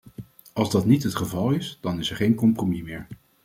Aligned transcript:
Als 0.53 0.69
dat 0.71 0.85
niet 0.85 1.03
het 1.03 1.15
geval 1.15 1.49
is, 1.51 1.77
dan 1.81 1.99
is 1.99 2.09
er 2.09 2.15
geen 2.15 2.35
compromis 2.35 2.81
meer. 2.81 3.07